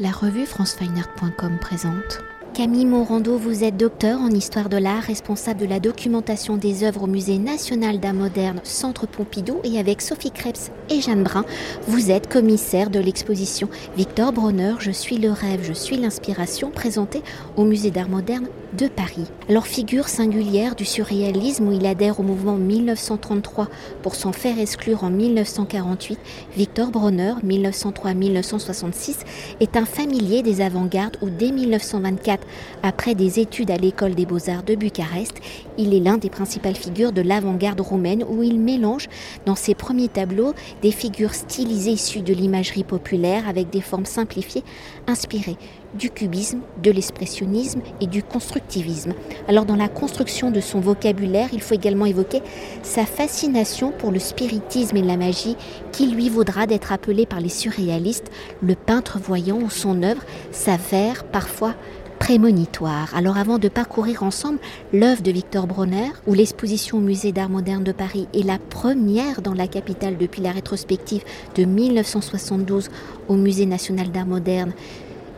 [0.00, 2.22] La revue francefineart.com présente.
[2.54, 7.02] Camille Morando, vous êtes docteur en histoire de l'art, responsable de la documentation des œuvres
[7.02, 11.44] au Musée national d'art moderne Centre Pompidou et avec Sophie Krebs et Jeanne Brun,
[11.88, 17.24] vous êtes commissaire de l'exposition Victor Bronner, Je suis le rêve, je suis l'inspiration, présentée
[17.56, 18.46] au Musée d'art moderne
[18.76, 19.24] de Paris.
[19.48, 23.68] Alors figure singulière du surréalisme où il adhère au mouvement 1933
[24.02, 26.18] pour s'en faire exclure en 1948,
[26.56, 29.18] Victor Bronner, 1903-1966,
[29.60, 32.46] est un familier des avant-gardes où dès 1924,
[32.82, 35.34] après des études à l'école des beaux-arts de Bucarest,
[35.78, 39.08] il est l'un des principales figures de l'avant-garde roumaine où il mélange
[39.46, 44.64] dans ses premiers tableaux des figures stylisées issues de l'imagerie populaire avec des formes simplifiées
[45.06, 45.56] inspirées
[45.94, 49.14] du cubisme, de l'expressionnisme et du constructivisme.
[49.48, 52.42] Alors dans la construction de son vocabulaire, il faut également évoquer
[52.82, 55.56] sa fascination pour le spiritisme et la magie
[55.92, 58.30] qui lui vaudra d'être appelé par les surréalistes
[58.62, 61.74] le peintre voyant où son œuvre s'avère parfois
[62.18, 63.14] prémonitoire.
[63.14, 64.58] Alors avant de parcourir ensemble
[64.92, 69.40] l'œuvre de Victor Bronner, où l'exposition au musée d'art moderne de Paris est la première
[69.40, 71.22] dans la capitale depuis la rétrospective
[71.54, 72.90] de 1972
[73.28, 74.72] au musée national d'art moderne,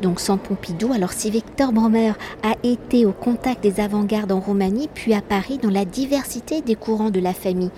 [0.01, 0.93] donc sans Pompidou.
[0.93, 2.13] Alors si Victor Bronner
[2.43, 6.77] a été au contact des avant-gardes en Roumanie, puis à Paris dans la diversité des
[6.77, 7.71] courants de la famille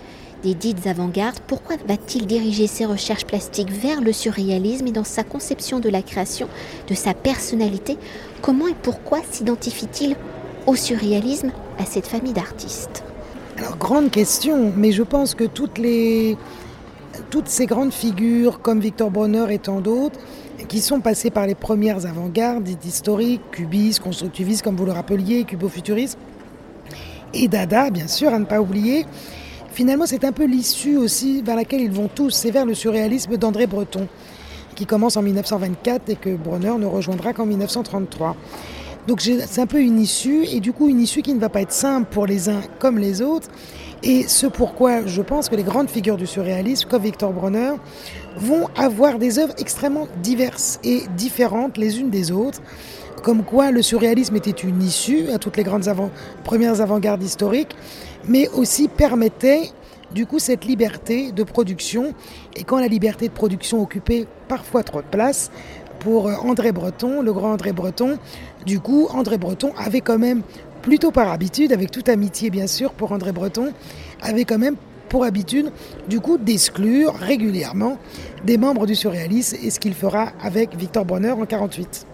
[0.42, 5.22] des dites avant-gardes, pourquoi va-t-il diriger ses recherches plastiques vers le surréalisme et dans sa
[5.22, 6.48] conception de la création,
[6.88, 7.96] de sa personnalité?
[8.40, 10.16] Comment et pourquoi s'identifie-t-il
[10.66, 13.04] au surréalisme, à cette famille d'artistes?
[13.58, 16.36] Alors, grande question, mais je pense que toutes, les,
[17.30, 20.18] toutes ces grandes figures, comme Victor Bronner et tant d'autres,
[20.68, 25.44] qui sont passées par les premières avant-gardes, dites historiques, cubistes, constructivistes, comme vous le rappeliez,
[25.44, 26.18] cubo-futuristes,
[27.34, 29.06] et Dada, bien sûr, à ne pas oublier,
[29.72, 33.36] finalement, c'est un peu l'issue aussi vers laquelle ils vont tous, c'est vers le surréalisme
[33.36, 34.06] d'André Breton
[34.74, 38.36] qui commence en 1924 et que Bronner ne rejoindra qu'en 1933.
[39.08, 41.62] Donc c'est un peu une issue, et du coup une issue qui ne va pas
[41.62, 43.48] être simple pour les uns comme les autres.
[44.04, 47.72] Et ce pourquoi je pense que les grandes figures du surréalisme, comme Victor Bronner,
[48.36, 52.60] vont avoir des œuvres extrêmement diverses et différentes les unes des autres.
[53.22, 55.88] Comme quoi le surréalisme était une issue à toutes les grandes
[56.42, 57.76] premières avant-gardes historiques,
[58.26, 59.70] mais aussi permettait
[60.12, 62.14] du coup cette liberté de production.
[62.56, 65.50] Et quand la liberté de production occupait parfois trop de place,
[66.02, 68.18] pour André Breton, le grand André Breton,
[68.66, 70.42] du coup, André Breton avait quand même,
[70.82, 73.72] plutôt par habitude, avec toute amitié bien sûr pour André Breton,
[74.20, 74.74] avait quand même
[75.08, 75.70] pour habitude,
[76.08, 77.98] du coup, d'exclure régulièrement
[78.44, 82.06] des membres du surréalisme, et ce qu'il fera avec Victor Bronner en 48.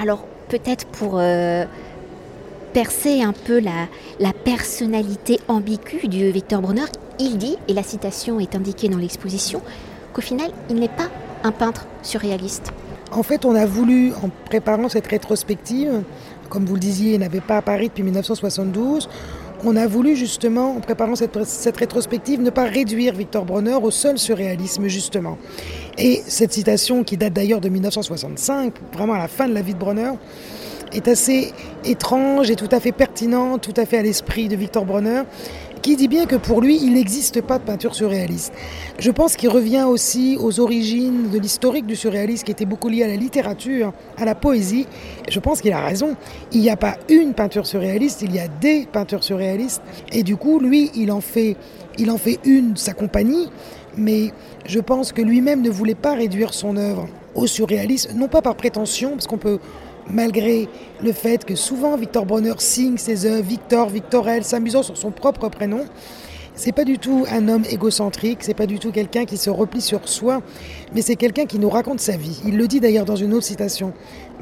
[0.00, 1.64] Alors, peut-être pour euh,
[2.72, 6.86] percer un peu la, personnalité ambiguë du Victor Bronner,
[7.18, 9.60] il dit, et la citation est indiquée dans l'exposition,
[10.14, 11.10] qu'au final, il n'est pas
[11.44, 12.72] un peintre surréaliste.
[13.10, 16.02] En fait, on a voulu, en préparant cette rétrospective,
[16.48, 19.08] comme vous le disiez, il n'avait pas à Paris depuis 1972,
[19.64, 24.18] on a voulu justement, en préparant cette, rétrospective, ne pas réduire Victor Bronner au seul
[24.18, 25.36] surréalisme, justement.
[25.96, 29.74] Et cette citation, qui date d'ailleurs de 1965, vraiment à la fin de la vie
[29.74, 30.12] de Bronner,
[30.92, 31.52] est assez
[31.84, 35.22] étrange et tout à fait pertinente, tout à fait à l'esprit de Victor Bronner,
[35.88, 38.52] qui dit bien que pour lui, il n'existe pas de peinture surréaliste.
[38.98, 43.04] Je pense qu'il revient aussi aux origines de l'historique du surréalisme qui était beaucoup lié
[43.04, 44.86] à la littérature, à la poésie.
[45.30, 46.14] je pense qu'il a raison.
[46.52, 49.80] Il n'y a pas une peinture surréaliste, il y a des peintures surréalistes.
[50.12, 51.56] Et du coup, lui, il en fait,
[51.96, 53.48] il en fait une, sa compagnie,
[53.96, 54.34] mais
[54.66, 58.56] je pense que lui-même ne voulait pas réduire son œuvre au surréalisme, non pas par
[58.56, 59.58] prétention, parce qu'on peut
[60.10, 60.68] malgré
[61.02, 65.48] le fait que souvent Victor Bronner signe ses œuvres Victor, Victorel, s'amusant sur son propre
[65.48, 65.84] prénom.
[66.54, 69.80] C'est pas du tout un homme égocentrique, c'est pas du tout quelqu'un qui se replie
[69.80, 70.42] sur soi,
[70.92, 72.40] mais c'est quelqu'un qui nous raconte sa vie.
[72.44, 73.92] Il le dit d'ailleurs dans une autre citation.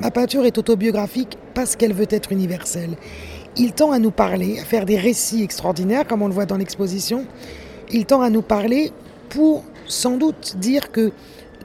[0.01, 2.97] Ma peinture est autobiographique parce qu'elle veut être universelle.
[3.59, 6.57] Il tend à nous parler, à faire des récits extraordinaires, comme on le voit dans
[6.57, 7.27] l'exposition.
[7.91, 8.93] Il tend à nous parler
[9.29, 11.13] pour sans doute dire que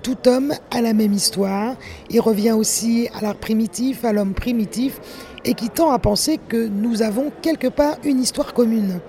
[0.02, 1.76] tout homme a la même histoire.
[2.10, 5.00] Il revient aussi à l'art primitif, à l'homme primitif,
[5.46, 9.00] et qui tend à penser que nous avons quelque part une histoire commune.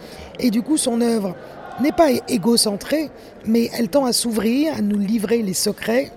[0.40, 1.34] Et du coup, son œuvre
[1.80, 3.10] n'est pas égocentrée,
[3.46, 6.12] mais elle tend à s'ouvrir, à nous livrer les secrets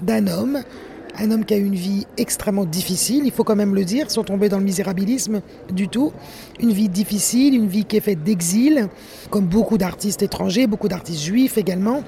[0.00, 0.62] d'un homme,
[1.18, 4.24] un homme qui a une vie extrêmement difficile, il faut quand même le dire, sans
[4.24, 6.12] tomber dans le misérabilisme du tout.
[6.60, 8.88] Une vie difficile, une vie qui est faite d'exil,
[9.28, 12.02] comme beaucoup d'artistes étrangers, beaucoup d'artistes juifs également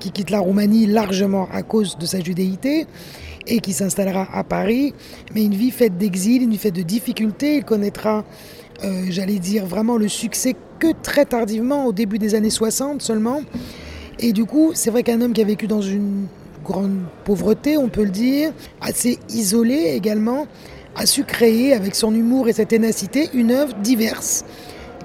[0.00, 2.86] qui quitte la Roumanie largement à cause de sa judéité
[3.46, 4.94] et qui s'installera à Paris,
[5.34, 7.56] mais une vie faite d'exil, une vie faite de difficultés.
[7.58, 8.24] Il connaîtra,
[8.84, 13.42] euh, j'allais dire, vraiment le succès que très tardivement, au début des années 60 seulement.
[14.18, 16.26] Et du coup, c'est vrai qu'un homme qui a vécu dans une
[16.64, 20.46] grande pauvreté, on peut le dire, assez isolé également,
[20.96, 24.44] a su créer avec son humour et sa ténacité une œuvre diverse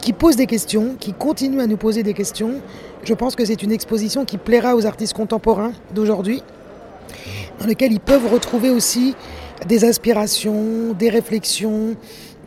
[0.01, 2.62] qui pose des questions, qui continue à nous poser des questions.
[3.06, 6.42] Je pense que c'est une exposition qui plaira aux artistes contemporains d'aujourd'hui,
[7.60, 9.16] dans lequel ils peuvent retrouver aussi
[9.68, 11.96] des aspirations, des réflexions,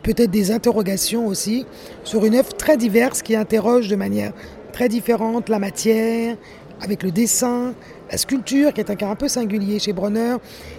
[0.03, 1.65] peut-être des interrogations aussi,
[2.03, 4.33] sur une œuvre très diverse qui interroge de manière
[4.73, 6.35] très différente la matière,
[6.81, 7.73] avec le dessin,
[8.11, 10.35] la sculpture, qui est un cas un peu singulier chez Bronner.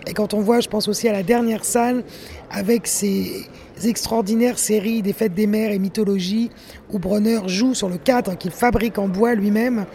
[0.06, 2.04] Et quand on voit, je pense aussi à la dernière salle,
[2.50, 3.46] avec ses
[3.88, 6.50] extraordinaires séries des fêtes des mers et mythologie,
[6.92, 9.86] où Bronner joue sur le cadre qu'il fabrique en bois lui-même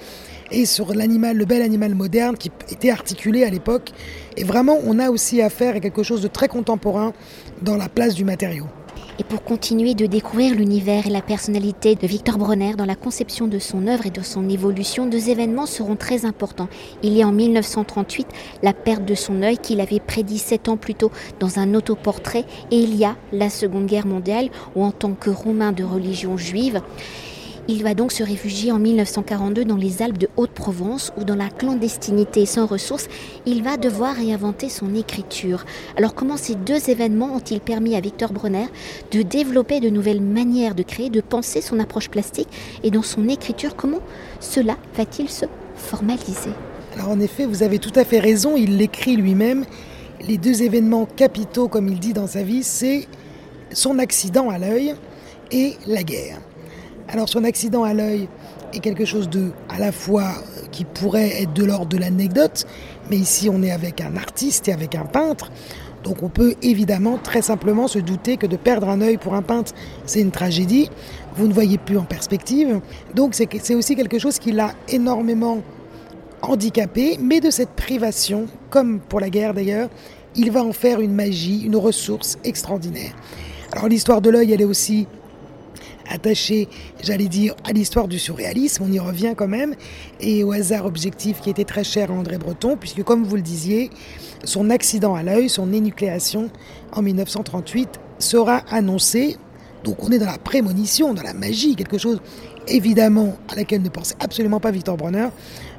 [0.51, 3.91] et sur l'animal, le bel animal moderne qui était articulé à l'époque.
[4.37, 7.13] Et vraiment, on a aussi affaire à quelque chose de très contemporain
[7.61, 8.65] dans la place du matériau.
[9.17, 13.47] Et pour continuer de découvrir l'univers et la personnalité de Victor Bronner dans la conception
[13.47, 16.67] de son œuvre et de son évolution, deux événements seront très importants.
[17.01, 18.27] Il y a en 1938
[18.61, 22.43] la perte de son œil qu'il avait prédit sept ans plus tôt dans un autoportrait
[22.71, 26.35] et il y a la Seconde Guerre mondiale où en tant que Roumain de religion
[26.35, 26.81] juive,
[27.67, 31.49] il va donc se réfugier en 1942 dans les Alpes de Haute-Provence où dans la
[31.49, 33.07] clandestinité sans ressources,
[33.45, 35.65] il va devoir réinventer son écriture.
[35.97, 38.67] Alors comment ces deux événements ont-ils permis à Victor Brunner
[39.11, 42.49] de développer de nouvelles manières de créer, de penser son approche plastique
[42.83, 44.01] et dans son écriture, comment
[44.39, 45.45] cela va-t-il se
[45.75, 46.51] formaliser?
[46.93, 49.65] Alors en effet, vous avez tout à fait raison, il l'écrit lui-même.
[50.21, 53.07] Les deux événements capitaux, comme il dit dans sa vie, c'est
[53.71, 54.95] son accident à l'œil
[55.51, 56.39] et la guerre.
[57.07, 58.27] Alors son accident à l'œil
[58.73, 60.31] est quelque chose de à la fois
[60.71, 62.65] qui pourrait être de l'ordre de l'anecdote,
[63.09, 65.51] mais ici on est avec un artiste et avec un peintre.
[66.03, 69.41] Donc on peut évidemment très simplement se douter que de perdre un œil pour un
[69.41, 69.73] peintre,
[70.05, 70.89] c'est une tragédie.
[71.35, 72.79] Vous ne voyez plus en perspective.
[73.13, 75.59] Donc c'est aussi quelque chose qui l'a énormément
[76.41, 79.89] handicapé, mais de cette privation, comme pour la guerre d'ailleurs,
[80.35, 83.13] il va en faire une magie, une ressource extraordinaire.
[83.71, 85.07] Alors l'histoire de l'œil, elle est aussi
[86.09, 86.67] attaché,
[87.01, 89.75] j'allais dire, à l'histoire du surréalisme, on y revient quand même,
[90.19, 93.41] et au hasard objectif qui était très cher à André Breton, puisque comme vous le
[93.41, 93.89] disiez,
[94.43, 96.49] son accident à l'œil, son énucléation
[96.91, 99.37] en 1938 sera annoncé.
[99.83, 102.19] Donc on est dans la prémonition, dans la magie, quelque chose
[102.67, 105.27] évidemment à laquelle ne pensait absolument pas Victor Bronner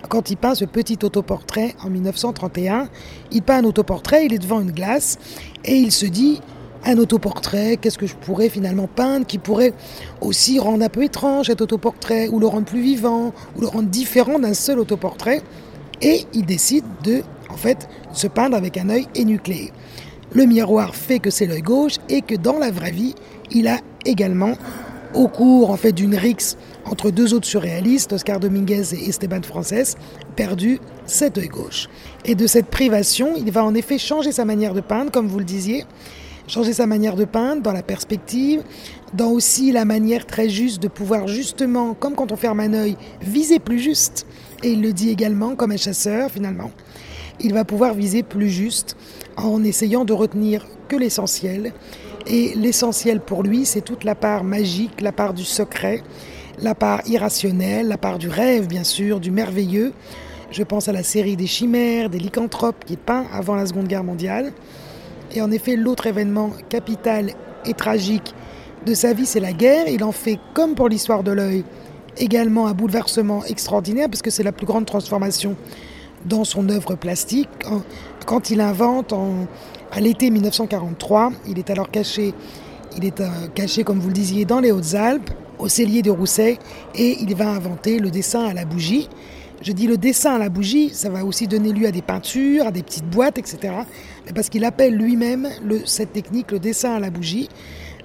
[0.09, 2.89] quand il peint ce petit autoportrait en 1931.
[3.33, 5.19] Il peint un autoportrait, il est devant une glace
[5.65, 6.41] et il se dit
[6.87, 9.73] un autoportrait, qu'est-ce que je pourrais finalement peindre qui pourrait
[10.21, 13.89] aussi rendre un peu étrange cet autoportrait, ou le rendre plus vivant, ou le rendre
[13.89, 15.43] différent d'un seul autoportrait.
[16.01, 19.73] Et il décide de, en fait, se peindre avec un œil énucléé.
[20.33, 23.15] Le miroir fait que c'est l'œil gauche et que dans la vraie vie,
[23.51, 24.55] il a également,
[25.15, 29.97] au cours en fait d'une rixe entre deux autres surréalistes, Oscar Dominguez et Esteban Frances,
[30.37, 31.89] perdu cet œil gauche.
[32.25, 35.39] Et de cette privation, il va en effet changer sa manière de peindre, comme vous
[35.39, 35.85] le disiez,
[36.47, 38.63] changer sa manière de peindre dans la perspective,
[39.15, 42.97] dans aussi la manière très juste de pouvoir justement, comme quand on ferme un œil,
[43.21, 44.27] viser plus juste.
[44.63, 46.71] Et il le dit également comme un chasseur finalement.
[47.41, 48.97] Il va pouvoir viser plus juste
[49.37, 51.73] en essayant de retenir que l'essentiel.
[52.27, 56.03] Et l'essentiel pour lui, c'est toute la part magique, la part du secret,
[56.61, 59.93] la part irrationnelle, la part du rêve bien sûr, du merveilleux.
[60.51, 63.89] Je pense à la série des chimères, des lycanthropes qui est peint avant la Seconde
[63.89, 64.53] Guerre mondiale.
[65.35, 67.33] Et en effet, l'autre événement capital
[67.65, 68.35] et tragique
[68.85, 69.89] de sa vie, c'est la guerre.
[69.89, 71.65] Il en fait, comme pour l'histoire de l'œil,
[72.19, 75.57] également un bouleversement extraordinaire, parce que c'est la plus grande transformation
[76.25, 77.49] dans son œuvre plastique.
[78.27, 79.15] Quand il invente
[79.93, 82.35] à l'été 1943, il est alors caché,
[83.03, 86.59] euh, caché, comme vous le disiez, dans les Hautes-Alpes, au cellier de Rousset,
[86.95, 89.09] et il va inventer le dessin à la bougie.
[89.63, 92.67] Je dis le dessin à la bougie, ça va aussi donner lieu à des peintures,
[92.67, 93.73] à des petites boîtes, etc.
[94.35, 95.49] Parce qu'il appelle lui-même
[95.87, 97.49] cette technique le dessin à la bougie,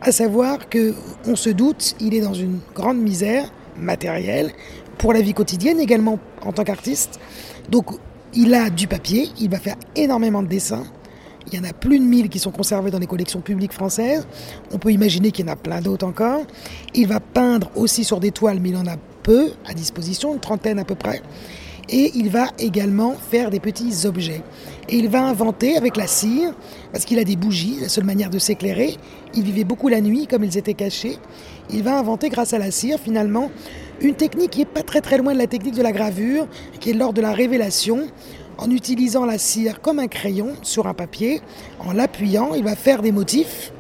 [0.02, 0.94] à savoir que
[1.26, 4.52] on se doute, il est dans une grande misère matérielle
[4.98, 7.20] pour la vie quotidienne, également en tant qu'artiste.
[7.70, 7.92] Donc
[8.34, 10.86] il a du papier, il va faire énormément de dessins.
[11.48, 14.26] Il y en a plus de 1000 qui sont conservés dans les collections publiques françaises.
[14.72, 16.44] On peut imaginer qu'il y en a plein d'autres encore.
[16.94, 20.40] Il va peindre aussi sur des toiles, mais il en a peu à disposition, une
[20.40, 21.22] trentaine à peu près.
[21.90, 24.42] Et il va également faire des petits objets.
[24.88, 26.54] Et il va inventer avec la cire,
[26.92, 28.96] parce qu'il a des bougies, la seule manière de s'éclairer.
[29.34, 31.18] Il vivait beaucoup la nuit, comme ils étaient cachés.
[31.70, 33.52] Il va inventer, grâce à la cire, finalement,
[34.00, 36.48] une technique qui n'est pas très très loin de la technique de la gravure,
[36.80, 38.08] qui est lors de la révélation.
[38.58, 41.42] En utilisant la cire comme un crayon sur un papier,
[41.80, 43.74] en l'appuyant, il va faire des motifs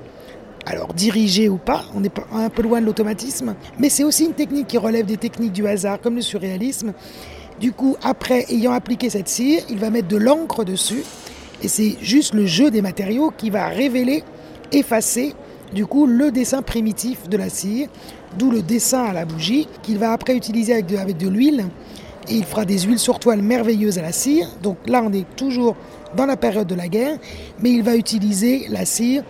[0.66, 4.34] alors dirigé ou pas, on est un peu loin de l'automatisme, mais c'est aussi une
[4.34, 6.94] technique qui relève des techniques du hasard, comme le surréalisme,
[7.62, 11.04] Du coup, après ayant appliqué cette cire, il va mettre de l'encre dessus.
[11.62, 14.24] Et c'est juste le jeu des matériaux qui va révéler,
[14.72, 15.36] effacer,
[15.72, 17.88] du coup, le dessin primitif de la cire.
[18.36, 21.66] D'où le dessin à la bougie, qu'il va après utiliser avec de, avec de l'huile.
[22.30, 24.48] Et il fera des huiles sur toile merveilleuses à la cire.
[24.64, 25.76] Donc là, on est toujours
[26.16, 27.20] dans la période de la guerre.
[27.62, 29.24] Mais il va utiliser la cire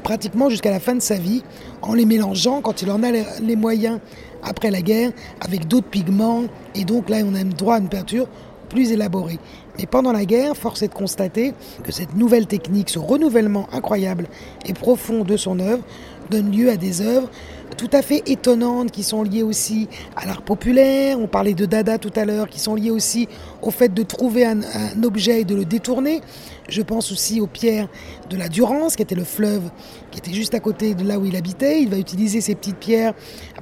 [0.00, 1.42] pratiquement jusqu'à la fin de sa vie,
[1.82, 4.00] en les mélangeant quand il en a les moyens
[4.42, 6.44] après la guerre, avec d'autres pigments.
[6.74, 8.28] Et donc là, on a droit à une peinture
[8.68, 9.38] plus élaborée.
[9.78, 11.52] Mais pendant la guerre, force est de constater
[11.84, 14.26] que cette nouvelle technique, ce renouvellement incroyable
[14.64, 15.82] et profond de son œuvre,
[16.30, 17.30] donne lieu à des œuvres
[17.76, 21.18] tout à fait étonnantes qui sont liées aussi à l'art populaire.
[21.20, 23.28] On parlait de Dada tout à l'heure, qui sont liées aussi
[23.60, 26.20] au fait de trouver un, un, objet et de le détourner.
[26.68, 27.88] Je pense aussi aux pierres
[28.30, 29.70] de la Durance, qui était le fleuve
[30.10, 31.82] qui était juste à côté de là où il habitait.
[31.82, 33.12] Il va utiliser ces petites pierres,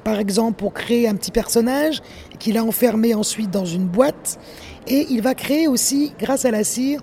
[0.05, 2.01] par exemple, pour créer un petit personnage
[2.39, 4.39] qu'il a enfermé ensuite dans une boîte.
[4.87, 7.01] Et il va créer aussi, grâce à la cire,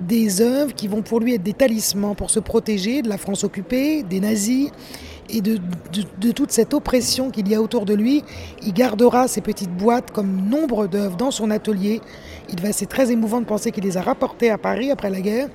[0.00, 3.44] des œuvres qui vont pour lui être des talismans pour se protéger de la France
[3.44, 4.70] occupée, des nazis
[5.30, 5.58] et de,
[6.32, 8.22] toute cette oppression qu'il y a autour de lui.
[8.62, 12.00] Il gardera ces petites boîtes comme nombre d'œuvres dans son atelier.
[12.50, 15.20] Il va, c'est très émouvant de penser qu'il les a rapportées à Paris après la
[15.20, 15.48] guerre.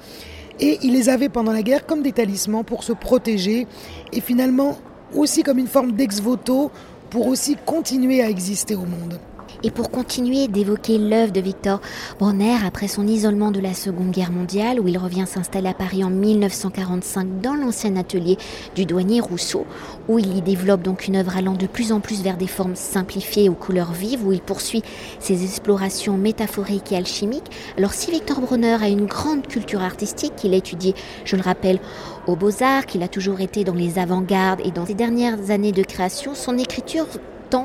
[0.59, 3.67] Et il les avait pendant la guerre comme des talismans pour se protéger
[4.11, 4.77] et finalement
[5.15, 6.71] aussi comme une forme d'ex-voto
[7.09, 9.19] pour aussi continuer à exister au monde.
[9.61, 11.81] Et pour continuer d'évoquer l'œuvre de Victor
[12.17, 16.01] Bronner après son isolement de la Seconde Guerre mondiale, où il revient s'installer à Paris
[16.01, 18.37] en 1945 dans l'ancien atelier
[18.75, 19.65] du douanier Rousseau,
[20.07, 22.77] où il y développe donc une œuvre allant de plus en plus vers des formes
[22.77, 24.81] simplifiées aux couleurs vives, où il poursuit
[25.19, 27.51] ses explorations métaphoriques et alchimiques.
[27.77, 31.79] Alors si Victor Bronner a une grande culture artistique, qu'il a étudié, je le rappelle,
[32.27, 35.83] aux beaux-arts, qu'il a toujours été dans les avant-gardes et dans ses dernières années de
[35.83, 37.07] création, son écriture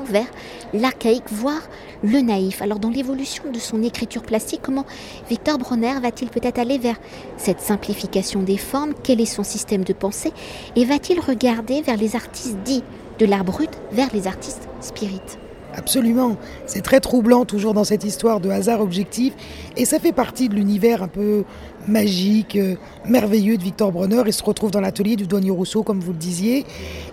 [0.09, 0.25] vers
[0.73, 1.61] l'archaïque, voire
[2.03, 2.61] le naïf.
[2.61, 4.85] Alors dans l'évolution de son écriture plastique, comment
[5.29, 6.95] Victor Bronner va-t-il peut-être aller vers
[7.37, 8.93] cette simplification des formes?
[9.03, 10.33] Quel est son système de pensée?
[10.75, 12.83] Et va-t-il regarder vers les artistes dits
[13.19, 15.37] de l'art brut, vers les artistes spirites?
[15.77, 16.37] Absolument.
[16.67, 19.33] C'est très troublant toujours dans cette histoire de hasard objectif.
[19.75, 21.43] Et ça fait partie de l'univers un peu
[21.85, 22.75] magique, euh,
[23.05, 24.23] merveilleux de Victor Bronner.
[24.25, 26.65] Il se retrouve dans l'atelier du douanier Rousseau, comme vous le disiez.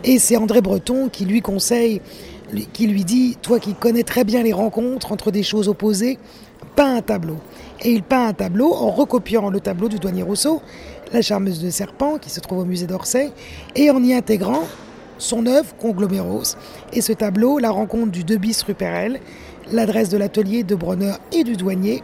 [0.04, 2.00] Et c'est André Breton qui lui conseille
[2.72, 6.18] qui lui dit, toi qui connais très bien les rencontres entre des choses opposées,
[6.76, 7.36] peins un tableau.
[7.80, 10.62] Et il peint un tableau en recopiant le tableau du douanier Rousseau,
[11.12, 13.32] La charmeuse de serpent, qui se trouve au musée d'Orsay,
[13.74, 14.62] et en y intégrant
[15.18, 16.56] son œuvre Congloméros.
[16.92, 18.74] Et ce tableau, la rencontre du 2 bis rue
[19.70, 22.02] l'adresse de l'atelier de Bronner et du douanier,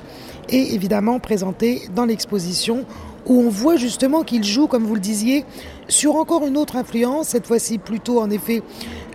[0.48, 2.84] est évidemment présenté dans l'exposition
[3.28, 5.44] où on voit justement qu'il joue, comme vous le disiez,
[5.88, 8.62] sur encore une autre influence, cette fois-ci plutôt en effet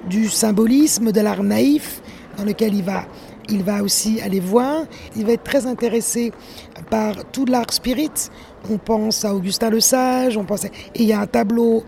[0.09, 2.01] du symbolisme, de l'art naïf,
[2.37, 3.05] dans lequel il va,
[3.49, 4.85] il va aussi aller voir.
[5.15, 6.31] Il va être très intéressé
[6.89, 8.11] par tout l'art spirit.
[8.71, 11.83] On pense à Augustin Le Sage, on pense et il y a un tableau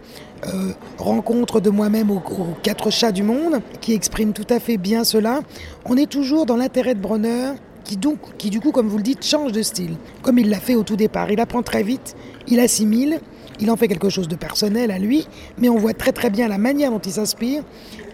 [0.48, 2.22] euh, rencontre de moi-même aux,
[2.62, 5.40] quatre chats du monde qui exprime tout à fait bien cela.
[5.86, 7.54] On est toujours dans l'intérêt de Bronner
[7.86, 10.60] qui, donc, qui du coup, comme vous le dites, change de style, comme il l'a
[10.60, 11.32] fait au tout départ.
[11.32, 12.16] Il apprend très vite,
[12.48, 13.20] il assimile,
[13.60, 15.28] il en fait quelque chose de personnel à lui,
[15.58, 17.64] mais on voit très très bien la manière dont il s'inspire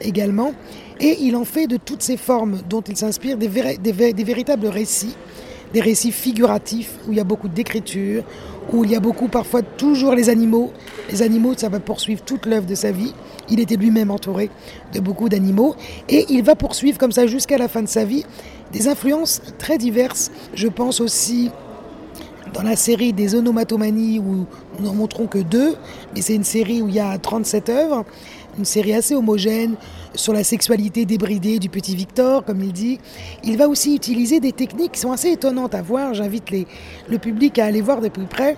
[0.02, 0.54] également,
[1.00, 4.68] et il en fait de toutes ces formes dont il s'inspire des, des, des, véritables
[4.68, 5.16] récits,
[5.74, 8.24] des récits figuratifs où il y a beaucoup d'écriture,
[8.72, 10.72] où il y a beaucoup parfois toujours les animaux.
[11.10, 13.14] Les animaux, ça va poursuivre toute l'œuvre de sa vie.
[13.50, 14.50] Il était lui-même entouré
[14.94, 15.76] de beaucoup d'animaux,
[16.08, 18.26] et il va poursuivre comme ça jusqu'à la fin de sa vie
[18.72, 20.32] des influences très diverses.
[20.54, 21.52] Je pense aussi
[22.54, 24.46] dans la série des onomatomanies où
[24.80, 25.76] nous n'en montrons que deux,
[26.14, 28.06] mais c'est une série où il y a 37 œuvres,
[28.58, 29.76] une série assez homogène
[30.14, 33.00] sur la sexualité débridée du petit Victor, comme il dit.
[33.44, 37.60] Il va aussi utiliser des techniques qui sont assez étonnantes à voir, j'invite le public
[37.60, 38.58] à aller voir de plus près.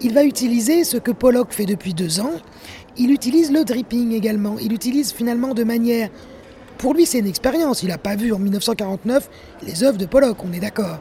[0.00, 2.32] Il va utiliser ce que Pollock fait depuis deux ans,
[2.96, 6.10] il utilise le dripping également, il utilise finalement de manière
[6.78, 7.82] pour lui, c'est une expérience.
[7.82, 9.28] Il n'a pas vu en 1949
[9.64, 10.98] les œuvres de Pollock, on est d'accord.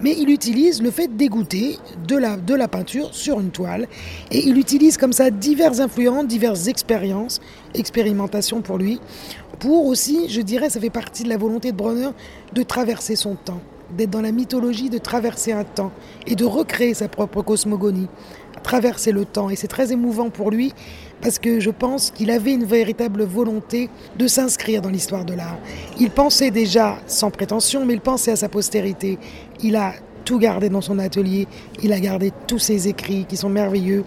[0.00, 3.86] Mais il utilise le fait d'égoutter de la, peinture sur une toile.
[4.30, 7.40] Et il utilise comme ça diverses influences, diverses expériences,
[7.74, 9.00] expérimentations pour lui.
[9.60, 12.10] Pour aussi, je dirais, ça fait partie de la volonté de Bronner
[12.52, 13.60] de traverser son temps,
[13.96, 15.92] d'être dans la mythologie, de traverser un temps
[16.26, 18.08] et de recréer sa propre cosmogonie,
[18.62, 19.50] traverser le temps.
[19.50, 20.72] Et c'est très émouvant pour lui
[21.20, 25.58] parce que je pense qu'il avait une véritable volonté de s'inscrire dans l'histoire de l'art.
[25.98, 29.18] Il pensait déjà, sans prétention, mais il pensait à sa postérité.
[29.62, 29.92] Il a
[30.24, 31.48] tout gardé dans son atelier,
[31.82, 34.04] il a gardé tous ses écrits qui sont merveilleux,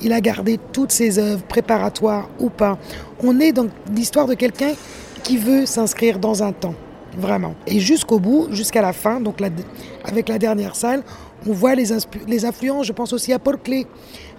[0.00, 2.78] il a gardé toutes ses œuvres, préparatoires ou pas.
[3.22, 4.72] On est dans l'histoire de quelqu'un
[5.22, 6.74] qui veut s'inscrire dans un temps.
[7.16, 7.54] Vraiment.
[7.66, 9.36] Et jusqu'au bout, jusqu'à la fin, donc
[10.04, 11.02] avec la dernière salle,
[11.46, 11.86] on voit les,
[12.26, 13.86] les influences, je pense aussi à Paul Klee,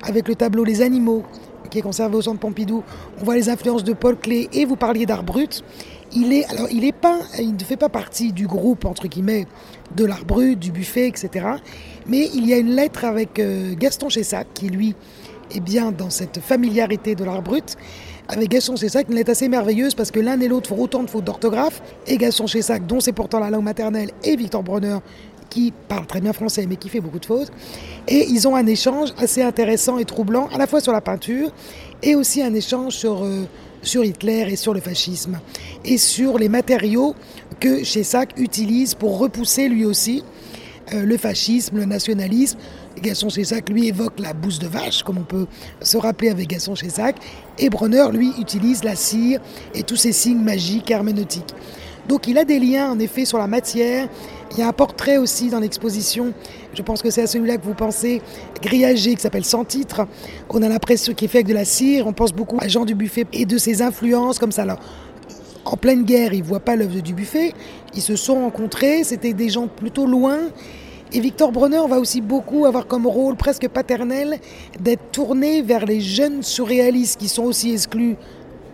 [0.03, 1.23] avec le tableau Les Animaux,
[1.69, 2.83] qui est conservé au centre Pompidou.
[3.19, 5.63] On voit les influences de Paul Klee et vous parliez d'art brut.
[6.11, 9.45] Il est, alors il est pas, il ne fait pas partie du groupe entre guillemets
[9.95, 11.45] de l'art brut, du buffet, etc.
[12.07, 14.95] Mais il y a une lettre avec euh, Gaston Chessac qui lui
[15.55, 17.77] est bien dans cette familiarité de l'art brut.
[18.31, 21.09] Avec Gaston Chessac, une lettre assez merveilleuse parce que l'un et l'autre font autant de
[21.09, 21.81] fautes d'orthographe.
[22.05, 24.97] Et Gaston Chessac, dont c'est pourtant la langue maternelle, et Victor Bronner,
[25.49, 27.51] qui parle très bien français mais qui fait beaucoup de fautes.
[28.07, 31.51] Et ils ont un échange assez intéressant et troublant, à la fois sur la peinture
[32.03, 33.47] et aussi un échange sur, euh,
[33.83, 35.39] Hitler et sur le fascisme.
[35.83, 37.15] Et sur les matériaux
[37.59, 40.23] que Chessac utilise pour repousser lui aussi
[40.93, 42.59] euh, le fascisme, le nationalisme.
[43.01, 45.47] Gaston Chessac, lui, évoque la bouse de vache, comme on peut
[45.81, 47.15] se rappeler avec Gaston Chessac.
[47.57, 49.39] Et Bronner, lui, utilise la cire
[49.73, 51.53] et tous ces signes magiques herméneutiques.
[52.07, 54.07] Donc il a des liens, en effet, sur la matière
[54.51, 56.33] il y a un portrait aussi dans l'exposition,
[56.73, 58.21] je pense que c'est à celui-là que vous pensez,
[58.61, 60.07] grillagé, qui s'appelle Sans titre.
[60.49, 62.85] On a l'impression qu'il est fait avec de la cire, on pense beaucoup à Jean
[62.85, 64.63] du Buffet et de ses influences comme ça.
[64.63, 64.79] Alors,
[65.65, 67.53] en pleine guerre, ils ne voient pas l'œuvre du Buffet,
[67.93, 70.39] ils se sont rencontrés, c'était des gens plutôt loin.
[71.11, 74.37] Et Victor Bronner va aussi beaucoup avoir comme rôle presque paternel
[74.79, 78.15] d'être tourné vers les jeunes surréalistes qui sont aussi exclus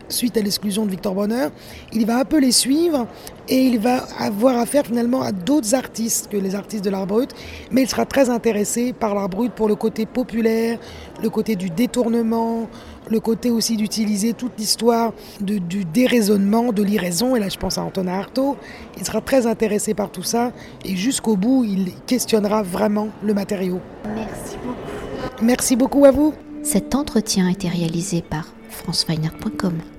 [0.09, 1.51] suite à l'exclusion de Victor Bonheur,
[1.93, 3.07] il va un peu les suivre
[3.47, 7.31] et il va avoir affaire finalement à d'autres artistes que les artistes de l'art brut,
[7.71, 10.79] mais il sera très intéressé par l'art brut pour le côté populaire,
[11.21, 12.67] le côté du détournement,
[13.09, 17.83] le côté aussi d'utiliser toute l'histoire du déraisonnement, de l'iraison, et là je pense à
[17.83, 18.57] Antonin Artaud,
[18.97, 20.51] il sera très intéressé par tout ça,
[20.83, 23.79] et jusqu'au bout il questionnera vraiment le matériau.
[24.15, 24.95] Merci beaucoup.
[25.41, 26.33] Merci beaucoup à vous.
[26.63, 29.94] Cet entretien a été réalisé par franceweiner.com.